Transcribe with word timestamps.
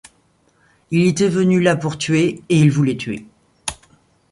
Il 0.89 1.05
était 1.05 1.29
venu 1.29 1.61
là 1.61 1.75
pour 1.75 1.99
tuer, 1.99 2.41
et 2.49 2.57
il 2.59 2.71
voulait 2.71 2.97
tuer. 2.97 3.27